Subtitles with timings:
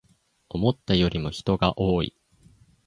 [0.49, 2.15] 思ったよりも人が多い